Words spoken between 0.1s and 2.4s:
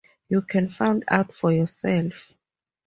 You can find out for yourself.